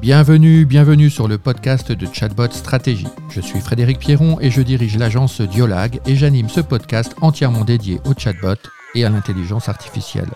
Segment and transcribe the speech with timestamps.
[0.00, 3.08] Bienvenue, bienvenue sur le podcast de Chatbot Stratégie.
[3.30, 7.98] Je suis Frédéric Pierron et je dirige l'agence Diolag et j'anime ce podcast entièrement dédié
[8.04, 8.60] au chatbot
[8.94, 10.30] et à l'intelligence artificielle.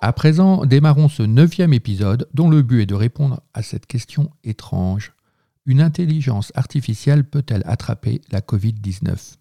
[0.00, 4.30] À présent, démarrons ce neuvième épisode dont le but est de répondre à cette question
[4.42, 5.12] étrange.
[5.66, 9.34] Une intelligence artificielle peut-elle attraper la Covid-19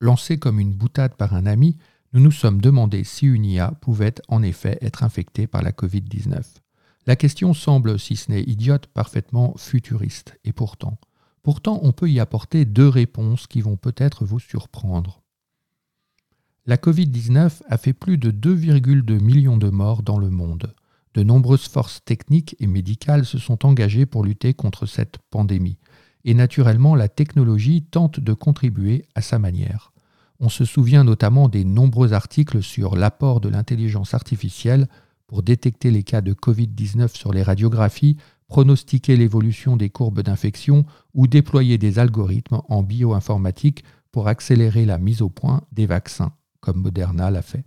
[0.00, 1.76] Lancée comme une boutade par un ami,
[2.12, 6.61] nous nous sommes demandé si une IA pouvait en effet être infectée par la Covid-19.
[7.06, 10.98] La question semble, si ce n'est idiote, parfaitement futuriste, et pourtant,
[11.42, 15.22] pourtant on peut y apporter deux réponses qui vont peut-être vous surprendre.
[16.64, 20.74] La Covid-19 a fait plus de 2,2 millions de morts dans le monde.
[21.14, 25.78] De nombreuses forces techniques et médicales se sont engagées pour lutter contre cette pandémie.
[26.24, 29.92] Et naturellement, la technologie tente de contribuer à sa manière.
[30.38, 34.88] On se souvient notamment des nombreux articles sur l'apport de l'intelligence artificielle
[35.32, 38.18] pour détecter les cas de Covid-19 sur les radiographies,
[38.48, 40.84] pronostiquer l'évolution des courbes d'infection
[41.14, 46.82] ou déployer des algorithmes en bioinformatique pour accélérer la mise au point des vaccins, comme
[46.82, 47.64] Moderna l'a fait.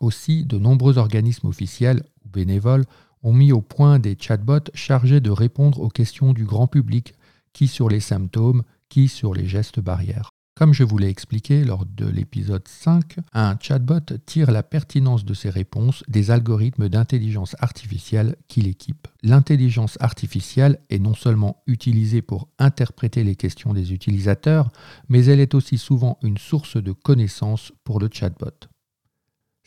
[0.00, 2.86] Aussi, de nombreux organismes officiels ou bénévoles
[3.22, 7.14] ont mis au point des chatbots chargés de répondre aux questions du grand public,
[7.52, 10.29] qui sur les symptômes, qui sur les gestes barrières.
[10.60, 15.32] Comme je vous l'ai expliqué lors de l'épisode 5, un chatbot tire la pertinence de
[15.32, 19.08] ses réponses des algorithmes d'intelligence artificielle qu'il équipe.
[19.22, 24.70] L'intelligence artificielle est non seulement utilisée pour interpréter les questions des utilisateurs,
[25.08, 28.68] mais elle est aussi souvent une source de connaissances pour le chatbot.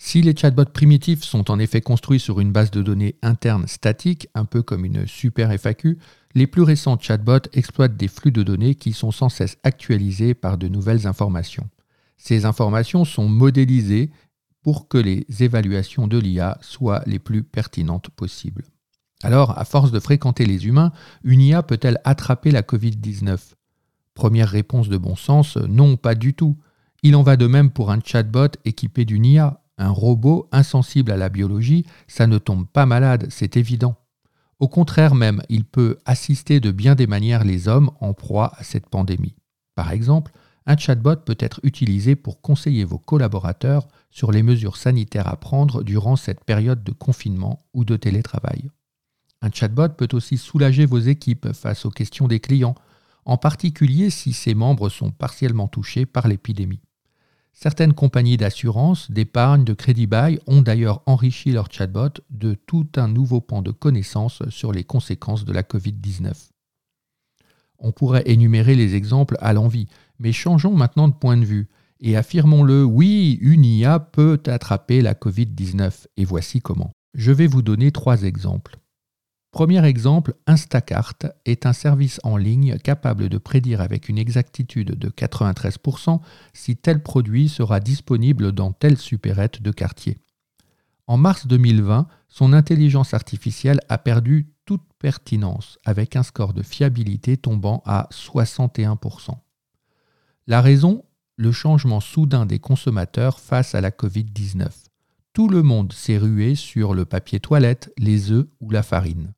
[0.06, 4.28] Si les chatbots primitifs sont en effet construits sur une base de données interne statique,
[4.36, 5.98] un peu comme une super FAQ,
[6.36, 10.58] les plus récents chatbots exploitent des flux de données qui sont sans cesse actualisés par
[10.58, 11.70] de nouvelles informations.
[12.18, 14.12] Ces informations sont modélisées
[14.62, 18.66] pour que les évaluations de l'IA soient les plus pertinentes possibles.
[19.24, 20.92] Alors, à force de fréquenter les humains,
[21.24, 23.40] une IA peut-elle attraper la Covid-19
[24.16, 26.58] Première réponse de bon sens, non, pas du tout.
[27.04, 29.63] Il en va de même pour un chatbot équipé d'une IA.
[29.84, 33.98] Un robot insensible à la biologie, ça ne tombe pas malade, c'est évident.
[34.60, 38.64] Au contraire même, il peut assister de bien des manières les hommes en proie à
[38.64, 39.36] cette pandémie.
[39.76, 40.32] Par exemple,
[40.66, 45.84] un chatbot peut être utilisé pour conseiller vos collaborateurs sur les mesures sanitaires à prendre
[45.84, 48.70] durant cette période de confinement ou de télétravail.
[49.42, 52.76] Un chatbot peut aussi soulager vos équipes face aux questions des clients,
[53.26, 56.80] en particulier si ses membres sont partiellement touchés par l'épidémie.
[57.54, 63.08] Certaines compagnies d'assurance, d'épargne, de crédit bail ont d'ailleurs enrichi leur chatbot de tout un
[63.08, 66.50] nouveau pan de connaissances sur les conséquences de la Covid-19.
[67.78, 69.88] On pourrait énumérer les exemples à l'envie,
[70.20, 71.70] mais changeons maintenant de point de vue
[72.04, 76.92] et affirmons-le, oui, une IA peut attraper la Covid-19, et voici comment.
[77.14, 78.78] Je vais vous donner trois exemples.
[79.54, 81.14] Premier exemple, Instacart
[81.46, 86.20] est un service en ligne capable de prédire avec une exactitude de 93%
[86.54, 90.18] si tel produit sera disponible dans telle supérette de quartier.
[91.06, 97.38] En mars 2020, son intelligence artificielle a perdu toute pertinence avec un score de fiabilité
[97.38, 99.38] tombant à 61%.
[100.48, 101.06] La raison
[101.36, 104.70] Le changement soudain des consommateurs face à la Covid-19.
[105.34, 109.32] Tout le monde s'est rué sur le papier toilette, les œufs ou la farine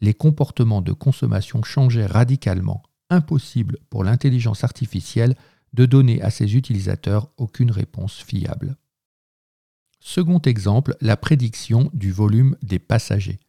[0.00, 2.82] les comportements de consommation changeaient radicalement.
[3.10, 5.34] Impossible pour l'intelligence artificielle
[5.72, 8.76] de donner à ses utilisateurs aucune réponse fiable.
[10.00, 13.40] Second exemple, la prédiction du volume des passagers.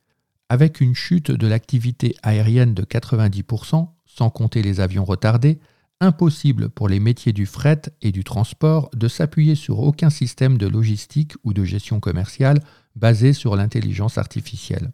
[0.50, 5.60] Avec une chute de l'activité aérienne de 90%, sans compter les avions retardés,
[6.02, 10.68] impossible pour les métiers du fret et du transport de s'appuyer sur aucun système de
[10.68, 12.62] logistique ou de gestion commerciale
[12.96, 14.92] basé sur l'intelligence artificielle.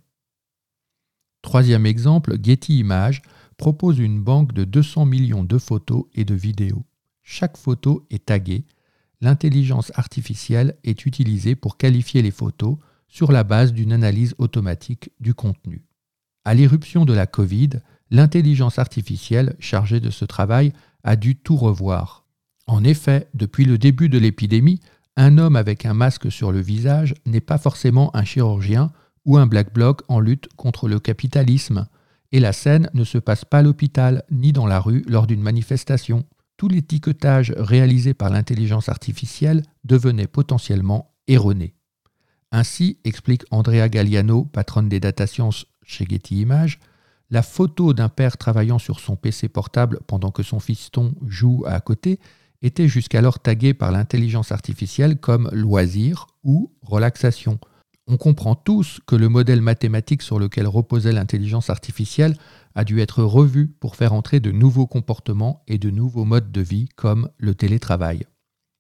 [1.46, 3.22] Troisième exemple, Getty Images
[3.58, 6.84] propose une banque de 200 millions de photos et de vidéos.
[7.22, 8.66] Chaque photo est taguée.
[9.22, 15.36] L'intelligence artificielle est utilisée pour qualifier les photos sur la base d'une analyse automatique du
[15.36, 15.84] contenu.
[16.46, 17.70] À l'éruption de la Covid,
[18.10, 20.74] l'intelligence artificielle chargée de ce travail
[21.04, 22.26] a dû tout revoir.
[22.66, 24.80] En effet, depuis le début de l'épidémie,
[25.16, 28.92] un homme avec un masque sur le visage n'est pas forcément un chirurgien
[29.26, 31.88] ou un black bloc en lutte contre le capitalisme.
[32.32, 35.42] Et la scène ne se passe pas à l'hôpital ni dans la rue lors d'une
[35.42, 36.26] manifestation.
[36.58, 41.76] Tout l'étiquetage réalisé par l'intelligence artificielle devenait potentiellement erroné.
[42.52, 46.80] Ainsi, explique Andrea Galliano, patronne des data science chez Getty Images,
[47.30, 51.80] la photo d'un père travaillant sur son PC portable pendant que son fiston joue à
[51.82, 52.20] côté
[52.62, 57.60] était jusqu'alors taguée par l'intelligence artificielle comme loisir ou relaxation.
[58.08, 62.38] On comprend tous que le modèle mathématique sur lequel reposait l'intelligence artificielle
[62.76, 66.62] a dû être revu pour faire entrer de nouveaux comportements et de nouveaux modes de
[66.62, 68.28] vie comme le télétravail.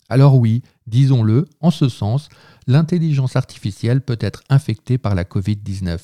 [0.09, 2.29] Alors oui, disons-le, en ce sens,
[2.67, 5.99] l'intelligence artificielle peut être infectée par la Covid-19.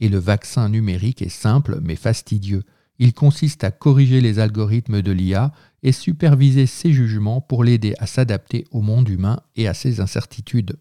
[0.00, 2.64] Et le vaccin numérique est simple mais fastidieux.
[2.98, 8.06] Il consiste à corriger les algorithmes de l'IA et superviser ses jugements pour l'aider à
[8.06, 10.76] s'adapter au monde humain et à ses incertitudes.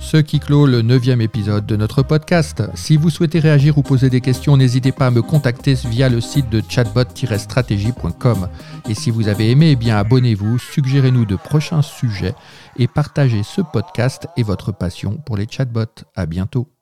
[0.00, 2.62] Ce qui clôt le neuvième épisode de notre podcast.
[2.74, 6.20] Si vous souhaitez réagir ou poser des questions, n'hésitez pas à me contacter via le
[6.20, 8.48] site de chatbot-stratégie.com.
[8.88, 12.34] Et si vous avez aimé, eh bien abonnez-vous, suggérez-nous de prochains sujets
[12.78, 16.04] et partagez ce podcast et votre passion pour les chatbots.
[16.14, 16.77] À bientôt.